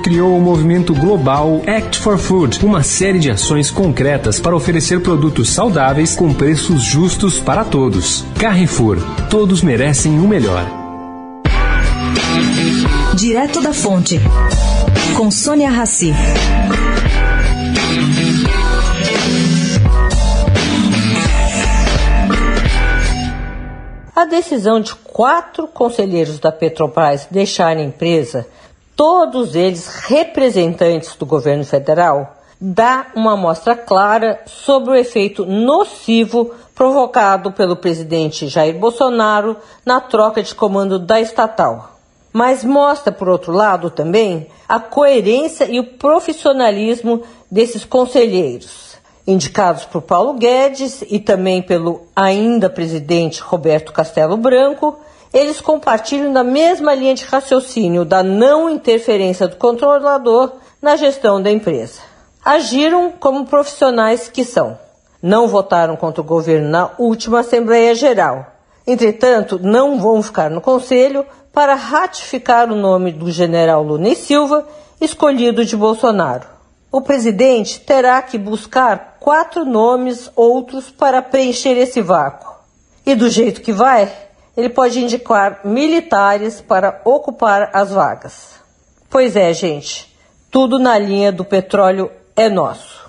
[0.00, 5.50] criou o movimento global Act for Food, uma série de ações concretas para oferecer produtos
[5.50, 8.24] saudáveis com preços justos para todos.
[8.38, 10.64] Carrefour, todos merecem o melhor.
[13.14, 14.20] Direto da Fonte,
[15.16, 16.12] com Sônia Rassi.
[24.14, 28.46] A decisão de quatro conselheiros da Petrobras deixarem a empresa,
[28.96, 37.52] todos eles representantes do governo federal, dá uma amostra clara sobre o efeito nocivo provocado
[37.52, 41.92] pelo presidente Jair Bolsonaro na troca de comando da estatal.
[42.32, 50.02] Mas mostra, por outro lado, também a coerência e o profissionalismo desses conselheiros indicados por
[50.02, 54.98] Paulo Guedes e também pelo ainda presidente Roberto Castelo Branco,
[55.36, 61.50] eles compartilham da mesma linha de raciocínio da não interferência do controlador na gestão da
[61.50, 62.00] empresa.
[62.42, 64.78] Agiram como profissionais que são.
[65.22, 68.46] Não votaram contra o governo na última Assembleia Geral.
[68.86, 74.66] Entretanto, não vão ficar no Conselho para ratificar o nome do general Lune Silva,
[74.98, 76.46] escolhido de Bolsonaro.
[76.90, 82.54] O presidente terá que buscar quatro nomes outros para preencher esse vácuo.
[83.04, 84.10] E do jeito que vai,
[84.56, 88.60] ele pode indicar militares para ocupar as vagas.
[89.10, 90.12] Pois é, gente,
[90.50, 93.08] tudo na linha do petróleo é nosso.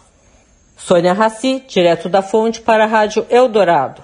[0.75, 4.03] Sônia Raci, direto da fonte para a Rádio Eldorado.